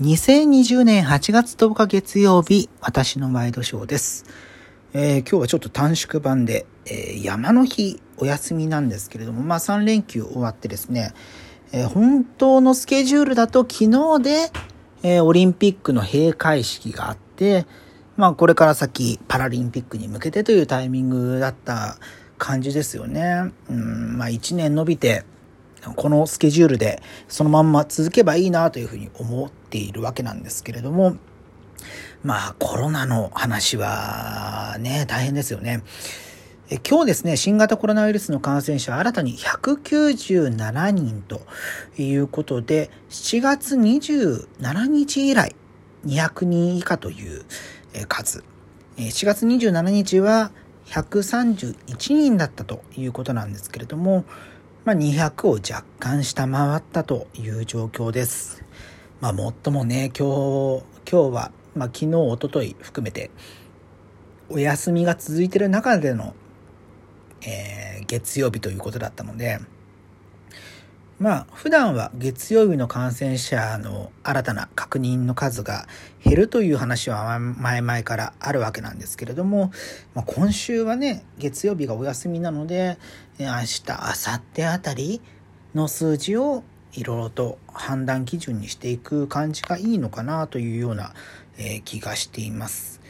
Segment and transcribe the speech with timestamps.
[0.00, 4.24] 2020年8月10日月曜日、私のワイドショーです。
[4.94, 11.12] えー今日はちょっと短縮版で、えー山の日お休みなんですけれども、まあ3連休終わってですね、
[11.72, 14.50] えー本当のスケジュールだと昨日で、
[15.02, 17.66] えオリンピックの閉会式があって、
[18.16, 21.98] まあこれから先パラリンピックに向けてというタイミングだった
[22.38, 23.52] 感じですよね。
[23.68, 25.24] うん、まあ1年伸びて、
[25.96, 31.16] このスケジュールでそのまんま続けばいいなというふうに思っているわけなんですけれども、
[32.22, 35.82] まあコロナの話はね、大変ですよね。
[36.88, 41.40] 今日ですね、新型コロナウイルスの感染者は新たに197人と
[41.98, 45.56] いうことで、7月27日以来
[46.06, 47.44] 200人以下という
[48.06, 48.44] 数。
[48.96, 50.52] 7月27日は
[50.86, 51.74] 131
[52.14, 54.24] 人だったということなんですけれども、
[54.84, 58.64] まあ、200を若干下回ったという状況です。
[59.20, 60.26] まあ、もっともね、今
[60.78, 63.30] 日、今日は、まあ、昨日、一昨日含めて、
[64.48, 66.34] お休みが続いている中での、
[67.42, 69.60] えー月曜日ということだったので、
[71.20, 75.86] まあ、普段は月曜日の感染者の新たな確認の数が
[76.24, 79.70] 減るという話は前々からあるわけなんですけれども、
[80.14, 82.96] まあ、今週はね、月曜日がお休みなので、
[83.38, 85.20] 明日、明後日あたり
[85.74, 91.12] の数字をいろいろと判断基準にしていく感じがいいのかなというような、
[91.58, 93.02] え気がしています。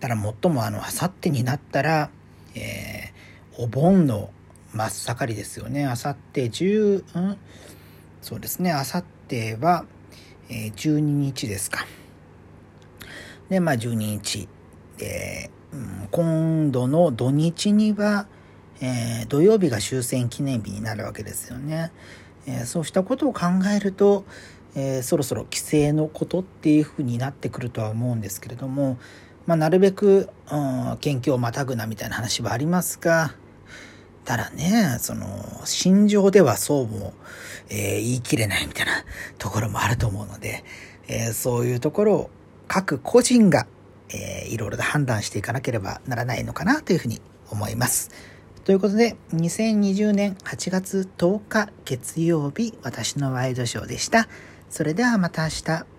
[0.00, 2.08] ただ、もっともあの、明後日になったら、
[2.54, 3.18] えー
[3.60, 4.30] お盆の
[4.72, 5.84] 真っ盛りですよね。
[5.84, 7.36] 明後日10、うん？
[8.20, 8.70] そうですね。
[8.72, 9.84] 明後日は、
[10.50, 11.86] えー12日ですか。
[13.48, 14.48] で、まあ12日。
[14.98, 18.26] で、うん今度の土日には、
[18.80, 21.92] えー土曜日が終戦記念日になるわけですよね。
[22.46, 24.24] えーそうしたことを考えると、
[24.74, 28.98] えーそろそろ規制のことっていうふうになってくるとは思うんですけれども、
[29.46, 33.34] まあ、なるべく、うん、県境をまたぐなみたいな話はありますが、
[34.28, 37.14] ただね、その、心情ではそうも、
[37.70, 38.92] えー言い切れないみたいな
[39.38, 40.64] ところもあると思うので、
[41.08, 42.30] えーそういうところを
[42.66, 43.66] 各個人が、
[44.10, 48.10] えーいろいろと判断していかなければならないのかなというふうに思います。
[48.66, 54.28] ということで、2020年8月10日月曜日、私のワイドショーでした。
[54.68, 55.97] それではまた明日。